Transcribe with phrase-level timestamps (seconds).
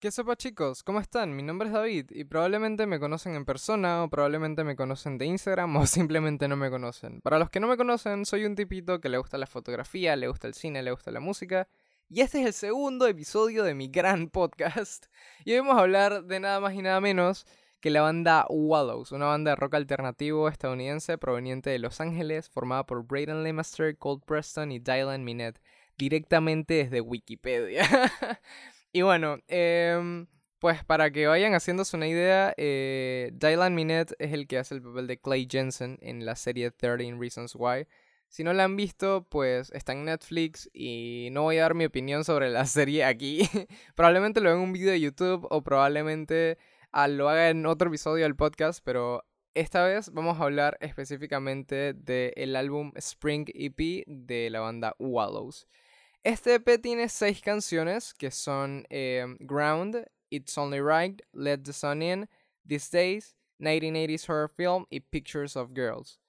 [0.00, 0.84] ¿Qué sopa chicos?
[0.84, 1.34] ¿Cómo están?
[1.34, 5.26] Mi nombre es David y probablemente me conocen en persona o probablemente me conocen de
[5.26, 7.20] Instagram o simplemente no me conocen.
[7.20, 10.28] Para los que no me conocen, soy un tipito que le gusta la fotografía, le
[10.28, 11.66] gusta el cine, le gusta la música
[12.08, 15.06] y este es el segundo episodio de mi gran podcast.
[15.44, 17.44] Y hoy vamos a hablar de nada más y nada menos
[17.80, 22.86] que la banda Wallows, una banda de rock alternativo estadounidense proveniente de Los Ángeles, formada
[22.86, 25.60] por Braden Lemaster, Cold Preston y Dylan Minette,
[25.96, 27.82] directamente desde Wikipedia.
[28.92, 30.26] Y bueno, em,
[30.58, 34.82] pues para que vayan haciéndose una idea, eh, Dylan Minette es el que hace el
[34.82, 37.86] papel de Clay Jensen en la serie 13 Reasons Why.
[38.28, 41.84] Si no la han visto, pues está en Netflix y no voy a dar mi
[41.86, 43.48] opinión sobre la serie aquí.
[43.94, 46.58] probablemente lo haga en un video de YouTube o probablemente
[46.92, 49.24] ah, lo haga en otro episodio del podcast, pero
[49.54, 55.66] esta vez vamos a hablar específicamente del álbum Spring EP de la banda Wallows.
[56.28, 62.02] Este EP tiene seis canciones que son em, Ground, It's Only Right, Let the Sun
[62.02, 62.28] In,
[62.68, 66.20] These Days, 1980s Horror Film y Pictures of Girls.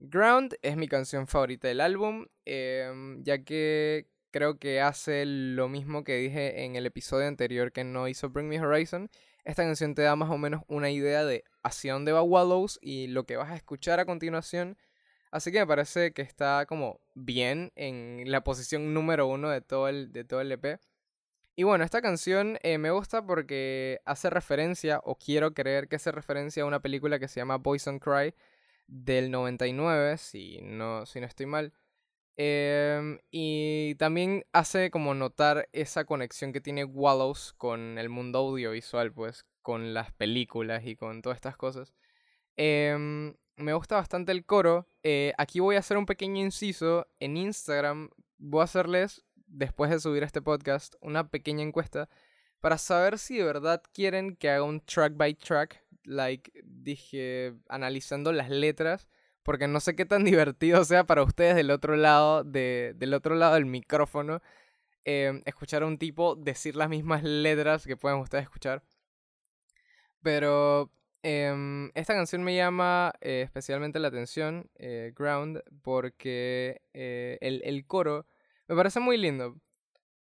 [0.00, 6.02] Ground es mi canción favorita del álbum, em, ya que creo que hace lo mismo
[6.02, 9.10] que dije en el episodio anterior que no hizo Bring Me Horizon.
[9.44, 13.08] Esta canción te da más o menos una idea de hacia dónde va Wallows y
[13.08, 14.78] lo que vas a escuchar a continuación
[15.32, 19.88] Así que me parece que está como bien en la posición número uno de todo
[19.88, 20.78] el, de todo el EP.
[21.56, 26.12] Y bueno, esta canción eh, me gusta porque hace referencia, o quiero creer que hace
[26.12, 28.34] referencia a una película que se llama Poison Cry
[28.86, 31.72] del 99, si no, si no estoy mal.
[32.36, 39.12] Em, y también hace como notar esa conexión que tiene Wallows con el mundo audiovisual,
[39.12, 41.94] pues, con las películas y con todas estas cosas.
[42.56, 44.88] Eh, me gusta bastante el coro.
[45.02, 47.06] Eh, aquí voy a hacer un pequeño inciso.
[47.20, 52.08] En Instagram voy a hacerles, después de subir este podcast, una pequeña encuesta
[52.62, 58.32] para saber si de verdad quieren que haga un track by track, like dije, analizando
[58.32, 59.08] las letras,
[59.42, 63.34] porque no sé qué tan divertido sea para ustedes del otro lado, de, del otro
[63.34, 64.40] lado del micrófono,
[65.04, 68.84] em, escuchar a un tipo decir las mismas letras que pueden ustedes escuchar.
[70.22, 70.92] Pero
[71.24, 78.26] Em, esta canción me llama eh, especialmente la atención, eh, Ground, porque eh, el, coro
[78.66, 79.56] me parece muy lindo.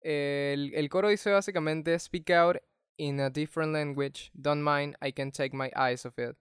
[0.02, 2.58] El, el, coro dice básicamente, Speak out
[2.98, 6.38] in a different language, don't mind, I can take my eyes off it.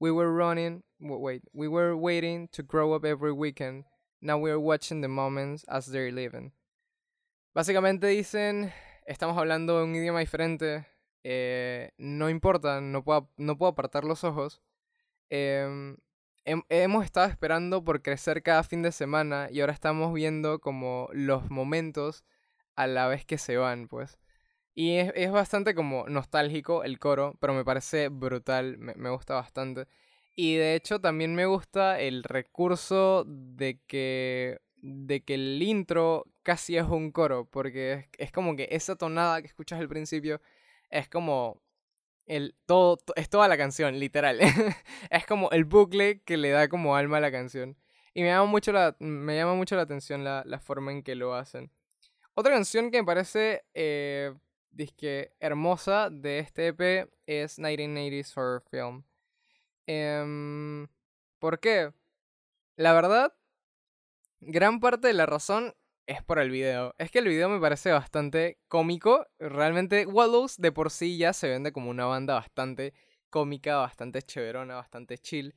[0.00, 3.84] We were running, wait, we were waiting to grow up every weekend,
[4.20, 6.52] now we're watching the moments as they're living.
[7.54, 8.72] Básicamente dicen,
[9.06, 10.86] estamos hablando un idioma diferente,
[11.24, 14.62] eh, no importa, no puedo, no puedo apartar los ojos.
[15.30, 15.96] Em,
[16.44, 21.50] hemos estado esperando por crecer cada fin de semana y ahora estamos viendo como los
[21.50, 22.24] momentos
[22.76, 24.18] a la vez que se van, pues.
[24.74, 29.86] Y es, bastante como nostálgico el coro, pero me parece brutal, me, me, gusta bastante.
[30.34, 36.76] Y de hecho también me gusta el recurso de que, de que el intro casi
[36.76, 40.40] es un coro, porque es, es como que esa tonada que escuchas al principio
[40.92, 41.60] es como
[42.26, 44.38] el todo es toda la canción, literal.
[45.10, 47.76] es como el bucle que le da como alma a la canción.
[48.14, 51.34] Y me llama mucho la, me llama mucho la atención la, forma en que lo
[51.34, 51.70] hacen.
[52.34, 54.34] Otra canción que me parece eh,
[55.40, 59.04] hermosa de este EP es 1980s Horror Film.
[59.86, 60.88] Em,
[61.38, 61.92] ¿Por qué?
[62.76, 63.34] La verdad,
[64.40, 65.74] gran parte de la razón
[66.06, 66.94] es por el video.
[66.98, 69.26] Es que el video me parece bastante cómico.
[69.38, 72.94] Realmente Wallows de por sí ya se vende como una banda bastante
[73.30, 75.54] cómica, bastante chéverona, bastante chill.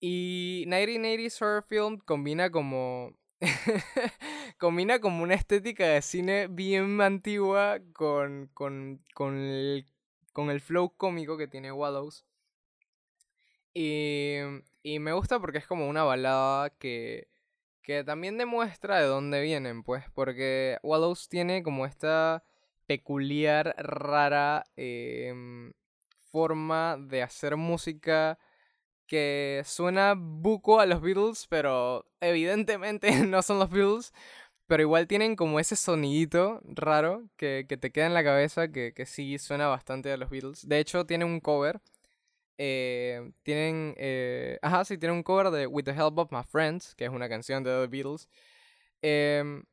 [0.00, 3.12] Y 1980s Horror Film combina como...
[4.58, 9.86] combina como una estética de cine bien antigua con, con, con, el,
[10.32, 12.24] con el flow cómico que tiene Wallows.
[13.74, 14.36] Y,
[14.82, 17.31] y me gusta porque es como una balada que
[17.82, 22.44] que también demuestra de dónde vienen, pues, porque Wallows tiene como esta
[22.86, 25.72] peculiar, rara em,
[26.30, 28.38] forma de hacer música
[29.06, 34.12] que suena buco a los Beatles, pero evidentemente no son los Beatles,
[34.66, 38.92] pero igual tienen como ese sonidito raro que, que te queda en la cabeza que,
[38.94, 40.68] que sí suena bastante a los Beatles.
[40.68, 41.80] De hecho, tiene un cover
[42.64, 46.94] eh, tienen, eh, ajá, sí, tienen un cover de With the Help of My Friends,
[46.94, 48.28] que es una canción de The Beatles.
[49.02, 49.64] Em,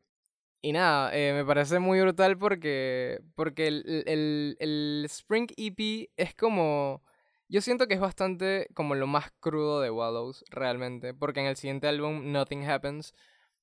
[0.62, 6.34] y nada, eh, me parece muy brutal porque, porque el, el, el, Spring EP es
[6.34, 7.04] como...
[7.48, 11.14] Yo siento que es bastante como lo más crudo de Wallows, realmente.
[11.14, 13.14] Porque en el siguiente álbum, Nothing Happens,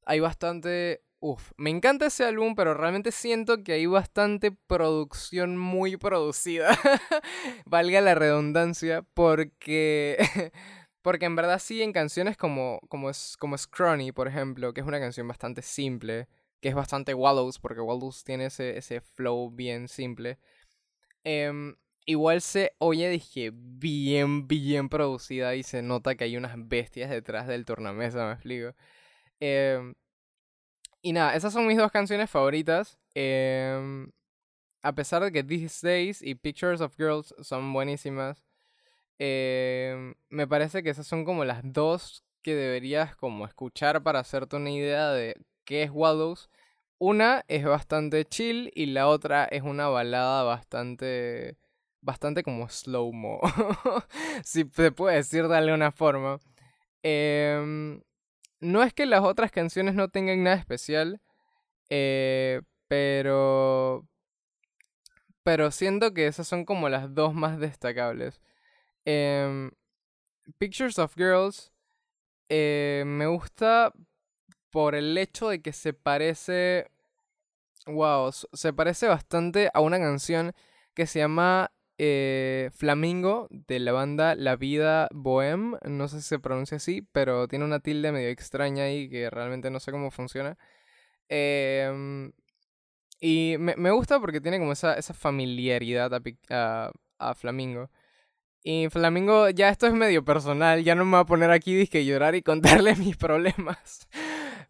[0.04, 5.96] hay bastante Uf, me encanta ese álbum, pero realmente siento que hay bastante producción muy
[5.96, 6.68] producida.
[7.66, 10.18] Valga la redundancia, porque.
[11.02, 13.56] porque en verdad sí, en canciones como, como, como
[14.14, 16.28] por ejemplo, que es una canción bastante simple,
[16.60, 20.38] que es bastante Wallows, porque Wallows tiene ese, ese flow bien simple.
[21.24, 21.76] Em,
[22.06, 27.46] igual se oye, dije, bien, bien producida y se nota que hay unas bestias detrás
[27.48, 28.74] del tornamesa, me explico.
[29.40, 29.94] Eh,
[31.06, 32.98] y nada, esas son mis dos canciones favoritas.
[33.14, 34.10] Em,
[34.82, 38.42] a pesar de que These Days y Pictures of Girls son buenísimas,
[39.20, 44.56] em, me parece que esas son como las dos que deberías como escuchar para hacerte
[44.56, 46.50] una idea de qué es Wallows.
[46.98, 51.56] Una es bastante chill y la otra es una balada bastante
[52.00, 53.40] bastante como slow-mo,
[54.44, 56.40] si se puede decir de alguna forma.
[57.04, 58.00] Eh,
[58.66, 61.20] no es que las otras canciones no tengan nada especial,
[61.90, 64.06] eh, pero...
[65.42, 68.40] Pero siento que esas son como las dos más destacables.
[69.04, 69.70] Em,
[70.58, 71.72] Pictures of Girls
[72.48, 73.92] eh, me gusta
[74.70, 76.90] por el hecho de que se parece...
[77.86, 80.52] Wow, se parece bastante a una canción
[80.94, 86.38] que se llama eh, Flamingo de la banda La Vida Bohem, no sé si se
[86.38, 90.58] pronuncia así, pero tiene una tilde medio extraña ahí que realmente no sé cómo funciona.
[91.28, 92.32] Em,
[93.20, 96.12] y me, gusta porque tiene como esa, esa familiaridad
[96.50, 97.90] a, a, Flamingo.
[98.62, 102.04] Y Flamingo, ya esto es medio personal, ya no me voy a poner aquí disque
[102.04, 104.08] llorar y contarle mis problemas.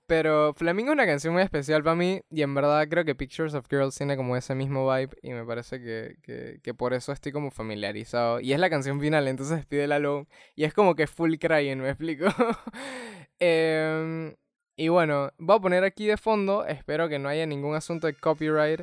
[0.07, 3.55] Pero Flamingo es una canción muy especial para mí y en verdad creo que Pictures
[3.55, 7.33] of Girls tiene como ese mismo vibe y me parece que, que, por eso estoy
[7.33, 8.39] como familiarizado.
[8.39, 11.79] Y es la canción final, entonces pide la álbum y es como que full crying,
[11.79, 12.27] me explico.
[13.39, 14.35] Em,
[14.77, 18.15] y bueno, voy a poner aquí de fondo, espero que no haya ningún asunto de
[18.15, 18.81] copyright,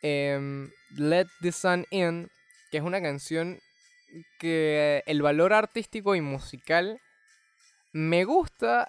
[0.00, 2.30] em, Let the Sun In,
[2.70, 3.58] que es una canción
[4.38, 6.98] que el valor artístico y musical
[7.92, 8.88] me gusta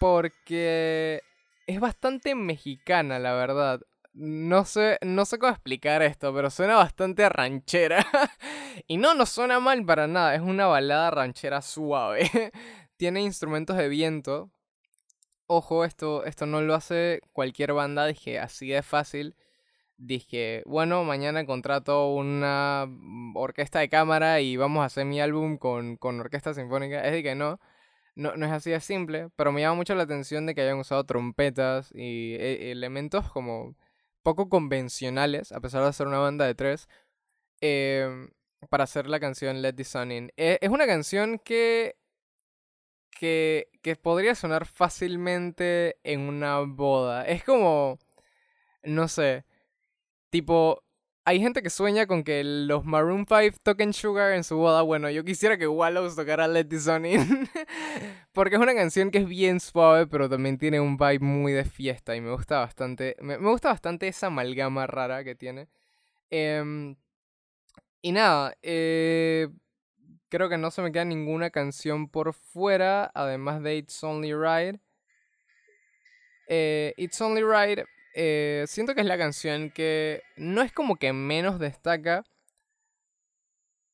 [0.00, 1.22] porque
[1.66, 3.80] es bastante mexicana, la verdad.
[4.14, 8.04] No sé, no sé cómo explicar esto, pero suena bastante ranchera.
[8.88, 12.28] y no, no suena mal para nada, es una balada ranchera suave.
[12.96, 14.50] Tiene instrumentos de viento.
[15.46, 19.36] Ojo, esto, esto no lo hace cualquier banda, dije, así de fácil.
[19.98, 22.86] Dije, bueno, mañana contrato una
[23.34, 27.04] orquesta de cámara y vamos a hacer mi álbum con, con orquesta sinfónica.
[27.04, 27.60] Es de que no
[28.14, 30.78] no, no es así de simple, pero me llama mucho la atención de que hayan
[30.78, 33.76] usado trompetas y e, elementos como
[34.22, 36.88] poco convencionales, a pesar de ser una banda de tres,
[37.60, 38.30] em,
[38.70, 40.32] para hacer la canción Let the Sun In.
[40.36, 41.96] E, es una canción que,
[43.10, 47.24] que, que podría sonar fácilmente en una boda.
[47.26, 47.98] Es como,
[48.82, 49.44] no sé,
[50.30, 50.84] tipo,
[51.24, 54.82] hay gente que sueña con que los Maroon 5 toquen Sugar en su boda.
[54.82, 57.48] Bueno, yo quisiera que Wallows tocara Let the Sun In.
[58.32, 61.64] porque es una canción que es bien suave, pero también tiene un vibe muy de
[61.64, 62.16] fiesta.
[62.16, 63.16] Y me gusta bastante.
[63.20, 65.68] Me, gusta bastante esa amalgama rara que tiene.
[66.30, 66.96] Em,
[68.02, 69.48] y nada, eh,
[70.30, 73.10] creo que no se me queda ninguna canción por fuera.
[73.14, 74.80] Además de It's Only Right.
[76.48, 81.12] Eh, It's Only Right eh, siento que es la canción que no es como que
[81.12, 82.24] menos destaca.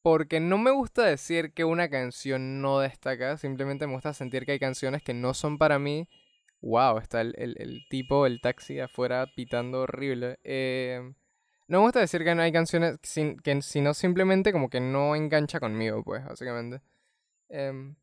[0.03, 3.37] Porque no me gusta decir que una canción no destaca.
[3.39, 6.09] Simplemente me gusta sentir que hay canciones que no son para mí.
[6.61, 10.39] Wow, está el, tipo, el taxi afuera pitando horrible.
[10.45, 11.01] Eh,
[11.69, 15.17] no me gusta decir que no hay canciones, sin, que, sino simplemente como que no
[15.17, 16.81] engancha conmigo, pues, básicamente.
[17.49, 17.97] Em,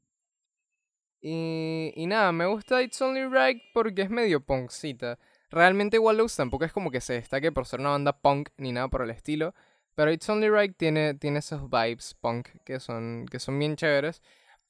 [1.21, 5.17] y, y nada, me gusta It's Only Right porque es medio punkcita.
[5.53, 8.87] Realmente Wallows tampoco es como que se destaque por ser una banda punk ni nada
[8.87, 9.53] por el estilo.
[9.93, 14.23] Pero It's Only Right tiene, tiene esos vibes punk que son, que son bien chéveres.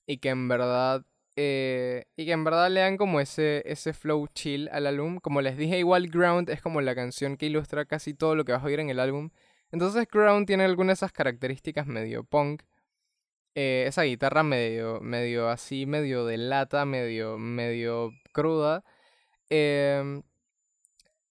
[0.05, 1.05] Y que en verdad.
[1.37, 5.19] Eh, y que en verdad le dan como ese, ese flow chill al álbum.
[5.19, 8.51] Como les dije, igual Ground es como la canción que ilustra casi todo lo que
[8.51, 9.29] vas a oír en el álbum.
[9.71, 12.63] Entonces Ground tiene algunas de esas características medio punk.
[13.55, 18.83] Eh, esa guitarra medio, medio así, medio de lata, medio, medio cruda.
[19.49, 20.23] Eh,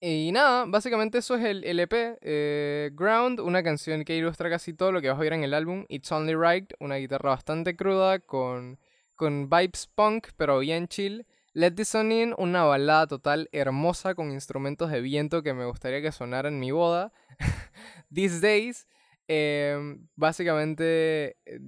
[0.04, 2.18] y nada, básicamente eso es el, EP.
[2.23, 5.54] Eh, Ground, una canción que ilustra casi todo lo que vas a oír en el
[5.54, 5.85] álbum.
[5.88, 8.80] It's Only Right, una guitarra bastante cruda con,
[9.14, 11.25] con vibes punk, pero bien chill.
[11.52, 16.02] Let the Sun In, una balada total hermosa con instrumentos de viento que me gustaría
[16.02, 17.12] que sonara en mi boda.
[18.12, 18.88] These Days,
[19.28, 21.61] em, básicamente eh,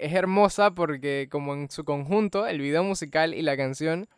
[0.00, 4.08] es, hermosa porque como en su conjunto, el video musical y la canción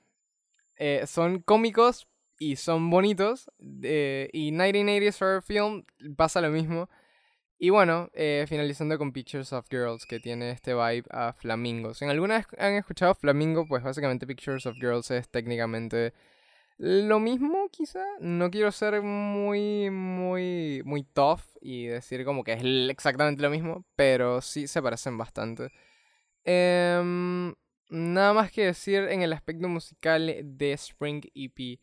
[0.76, 2.08] eh, son cómicos
[2.40, 3.50] y son bonitos.
[3.82, 5.84] Eh, y 1980s Horror Film
[6.16, 6.88] pasa lo mismo.
[7.58, 11.92] Y bueno, eh, finalizando con Pictures of Girls, que tiene este vibe a Flamingo.
[11.92, 16.14] Si en alguna vez han escuchado Flamingo, pues básicamente Pictures of Girls es técnicamente
[16.78, 18.02] lo mismo, quizá.
[18.20, 23.84] No quiero ser muy, muy, muy tough y decir como que es exactamente lo mismo,
[23.96, 25.70] pero sí se parecen bastante.
[26.44, 27.54] Em,
[27.90, 31.78] nada más que decir en el aspecto musical de Spring EP.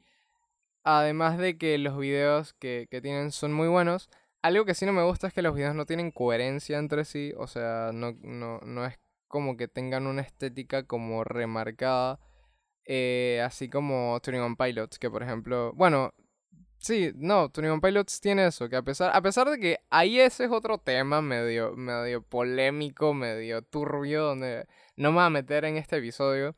[0.90, 4.10] Además de que los videos que, que tienen son muy buenos.
[4.42, 7.34] Algo que sí no me gusta es que los videos no tienen coherencia entre sí.
[7.36, 12.22] O sea, no, no, no es como que tengan una estética como remarcada.
[12.86, 15.74] Eh, así como One Pilots, que por ejemplo.
[15.76, 16.14] Bueno,
[16.78, 18.70] sí, no, One Pilots tiene eso.
[18.70, 23.14] Que a pesar, a pesar de que ahí ese es otro tema medio, medio polémico,
[23.14, 24.66] medio turbio, donde
[24.96, 26.56] no me voy a meter en este episodio.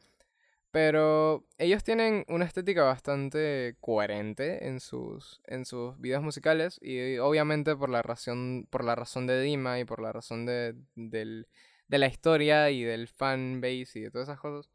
[0.72, 7.76] Pero ellos tienen una estética bastante coherente en sus, en sus videos musicales y obviamente
[7.76, 11.48] por la razón, por la razón de Dima y por la razón de, del,
[11.88, 14.70] de la historia y del fan base y de todas esas cosas.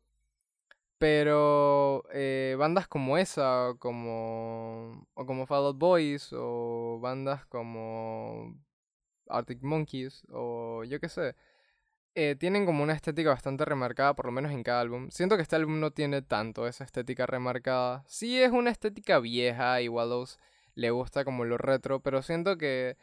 [0.98, 8.56] Pero eh, bandas como esa, como, o como Fall Out Boys, o bandas como
[9.28, 11.34] Arctic Monkeys, o yo qué sé,
[12.14, 15.10] eh, tienen como una estética bastante remarcada, por lo menos en cada álbum.
[15.10, 18.04] Siento que este álbum no tiene tanto esa estética remarcada.
[18.06, 20.38] Sí es una estética vieja, y Wallows
[20.74, 22.96] le gusta como lo retro, pero siento que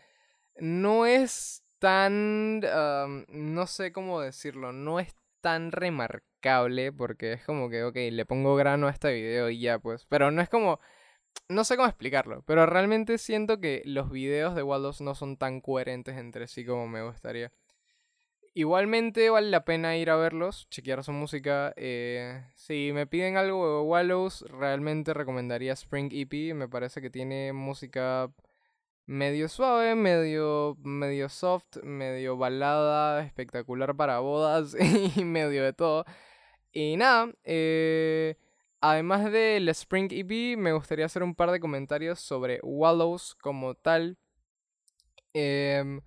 [0.57, 2.59] no es tan...
[2.59, 8.55] no sé cómo decirlo, no es tan remarcable porque es como que, ok, le pongo
[8.55, 10.05] grano a este video y ya pues.
[10.05, 10.79] Pero no es como...
[11.49, 15.61] No sé cómo explicarlo, pero realmente siento que los videos de Wallows no son tan
[15.61, 17.51] coherentes entre sí como me gustaría.
[18.53, 21.74] Igualmente vale la pena ir a verlos, chequear su música.
[21.77, 26.53] Eh, si me piden algo de Wallows, realmente recomendaría Spring EP.
[26.53, 28.29] Me parece que tiene música
[29.05, 34.75] medio suave, medio, medio soft, medio balada, espectacular para bodas
[35.15, 36.05] y medio de todo.
[36.74, 38.36] Y nada, eh,
[38.81, 44.17] además del Spring EP, me gustaría hacer un par de comentarios sobre Wallows como tal.
[45.34, 46.01] Eh,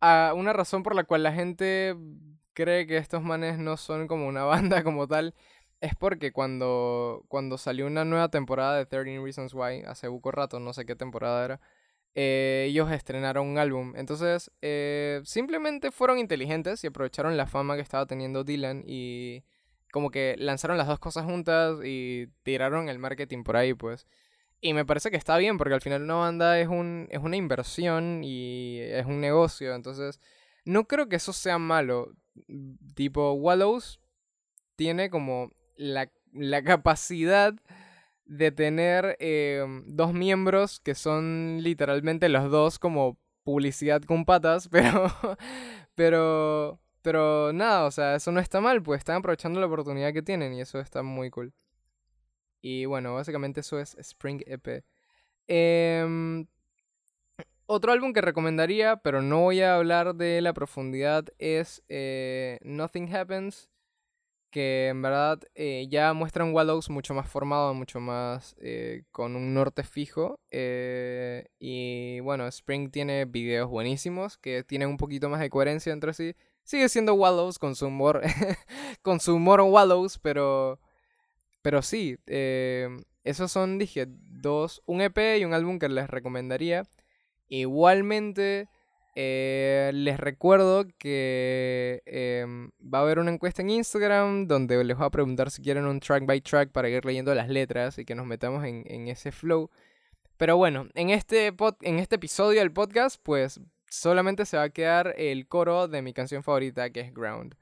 [0.00, 1.96] una razón por la cual la gente
[2.54, 5.34] cree que estos manes no son como una banda como tal
[5.80, 10.58] es porque cuando, cuando salió una nueva temporada de 13 Reasons Why, hace poco rato,
[10.60, 11.60] no sé qué temporada era,
[12.14, 13.94] eh, ellos estrenaron un álbum.
[13.96, 19.44] Entonces, eh, simplemente fueron inteligentes y aprovecharon la fama que estaba teniendo Dylan y
[19.92, 24.06] como que lanzaron las dos cosas juntas y tiraron el marketing por ahí, pues.
[24.60, 27.36] Y me parece que está bien, porque al final una banda es, un, es una
[27.36, 29.74] inversión y es un negocio.
[29.74, 30.20] Entonces,
[30.64, 32.12] no creo que eso sea malo.
[32.94, 34.00] Tipo, Wallows
[34.76, 36.10] tiene como la,
[36.64, 37.54] capacidad
[38.26, 45.10] de tener em, dos miembros que son literalmente los dos como publicidad con patas, pero,
[45.94, 50.22] pero, pero nada, o sea, eso no está mal, pues están aprovechando la oportunidad que
[50.22, 51.54] tienen y eso está muy cool.
[52.60, 54.84] Y bueno, básicamente eso es Spring EP.
[55.46, 56.46] Em,
[57.66, 63.14] otro álbum que recomendaría, pero no voy a hablar de la profundidad, es eh, Nothing
[63.14, 63.68] Happens,
[64.50, 69.36] que en verdad eh, ya muestra un Wallows mucho más formado, mucho más eh, con
[69.36, 70.40] un norte fijo.
[71.60, 76.34] y bueno, Spring tiene videos buenísimos que tienen un poquito más de coherencia entre sí.
[76.64, 78.22] Sigue siendo Wallows con su humor,
[79.02, 80.80] con su humor Wallows, pero
[81.68, 82.88] pero sí, eh,
[83.24, 86.84] esos son, dije, dos, un EP y un álbum que les recomendaría.
[87.46, 88.70] Igualmente,
[89.14, 95.04] eh, les recuerdo que em, va a haber una encuesta en Instagram donde les voy
[95.04, 98.14] a preguntar si quieren un track by track para ir leyendo las letras y que
[98.14, 99.70] nos metamos en, en ese flow.
[100.38, 103.60] Pero bueno, en este, en este episodio del podcast, pues
[103.90, 107.56] solamente se va a quedar el coro de mi canción favorita, que es Ground.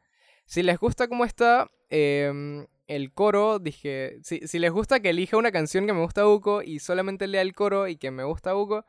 [0.45, 5.37] Si les gusta cómo está, eh, el coro, dije, si, si, les gusta que elija
[5.37, 8.53] una canción que me gusta a y solamente lea el coro y que me gusta
[8.53, 8.85] a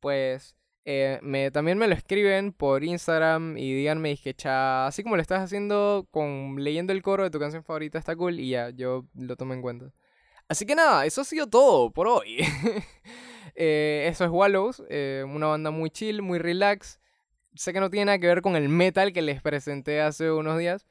[0.00, 5.16] pues eh, me, también me lo escriben por Instagram y díganme, dije, cha, así como
[5.16, 8.70] lo estás haciendo con leyendo el coro de tu canción favorita, está cool y ya,
[8.70, 9.92] yo lo tomo en cuenta.
[10.48, 12.38] Así que nada, eso ha sido todo por hoy.
[13.60, 17.00] Eh, eso es Wallows, eh, una banda muy chill, muy relax.
[17.56, 20.58] Sé que no tiene nada que ver con el metal que les presenté hace unos
[20.58, 20.86] días.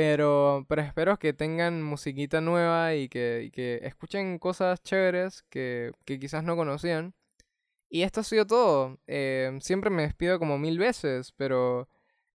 [0.00, 6.18] Pero, pero espero que tengan musiquita nueva y que, que escuchen cosas chéveres que, que,
[6.18, 7.12] quizás no conocían.
[7.90, 8.98] Y esto ha sido todo.
[9.06, 11.86] Eh, siempre me despido como mil veces, pero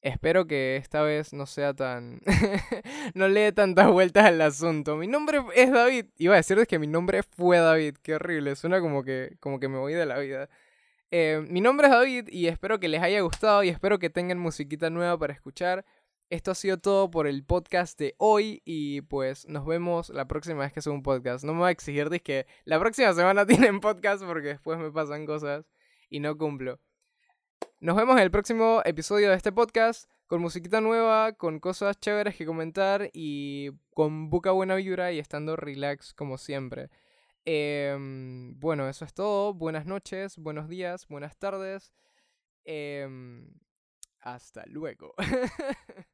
[0.02, 2.20] Espero que esta vez no sea tan...
[3.14, 4.96] no le dé tantas vueltas al asunto.
[4.96, 6.06] Mi nombre es David.
[6.18, 7.96] Iba a decirles que mi nombre fue David.
[8.02, 8.56] Qué horrible.
[8.56, 10.50] Suena como que, como que me voy de la vida.
[11.10, 14.38] Eh, mi nombre es David y espero que les haya gustado y espero que tengan
[14.38, 15.86] musiquita nueva para escuchar.
[16.34, 20.62] Esto ha sido todo por el podcast de hoy y pues nos vemos la próxima
[20.64, 21.44] vez que suba un podcast.
[21.44, 25.26] No me voy a exigir que la próxima semana tienen podcast porque después me pasan
[25.26, 25.70] cosas
[26.10, 26.80] y no cumplo.
[27.78, 32.34] Nos vemos en el próximo episodio de este podcast con musiquita nueva, con cosas chéveres
[32.34, 36.90] que comentar y con buca buena vibra y estando relax como siempre.
[37.44, 39.54] Em, bueno, eso es todo.
[39.54, 41.94] Buenas noches, buenos días, buenas tardes.
[42.64, 43.54] Em,
[44.18, 45.14] hasta luego.